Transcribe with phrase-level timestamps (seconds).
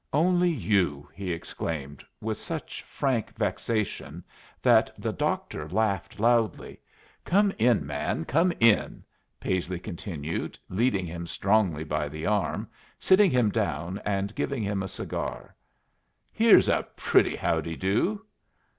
[0.13, 4.23] "Only you!" he exclaimed, with such frank vexation
[4.59, 6.81] that the doctor laughed loudly.
[7.23, 9.03] "Come in, man, come in,"
[9.39, 12.67] Paisley continued, leading him strongly by the arm,
[12.99, 15.55] sitting him down, and giving him a cigar.
[16.31, 18.25] "Here's a pretty how de do!"